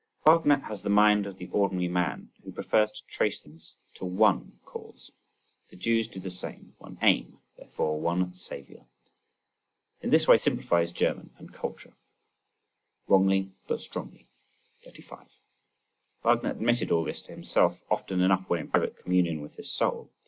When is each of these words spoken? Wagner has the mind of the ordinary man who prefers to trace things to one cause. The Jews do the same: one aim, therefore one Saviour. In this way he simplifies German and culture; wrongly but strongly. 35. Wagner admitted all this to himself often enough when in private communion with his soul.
Wagner 0.25 0.57
has 0.61 0.81
the 0.81 0.89
mind 0.89 1.27
of 1.27 1.37
the 1.37 1.47
ordinary 1.51 1.87
man 1.87 2.31
who 2.43 2.51
prefers 2.51 2.91
to 2.91 3.05
trace 3.05 3.39
things 3.39 3.75
to 3.93 4.03
one 4.05 4.57
cause. 4.65 5.11
The 5.69 5.75
Jews 5.75 6.07
do 6.07 6.19
the 6.19 6.31
same: 6.31 6.73
one 6.79 6.97
aim, 7.03 7.37
therefore 7.55 8.01
one 8.01 8.33
Saviour. 8.33 8.87
In 10.01 10.09
this 10.09 10.27
way 10.27 10.37
he 10.37 10.39
simplifies 10.39 10.91
German 10.91 11.29
and 11.37 11.53
culture; 11.53 11.93
wrongly 13.07 13.51
but 13.67 13.79
strongly. 13.79 14.27
35. 14.83 15.19
Wagner 16.23 16.49
admitted 16.49 16.89
all 16.89 17.03
this 17.03 17.21
to 17.21 17.31
himself 17.33 17.83
often 17.91 18.21
enough 18.21 18.49
when 18.49 18.61
in 18.61 18.69
private 18.69 18.97
communion 18.97 19.39
with 19.39 19.53
his 19.53 19.69
soul. 19.71 20.09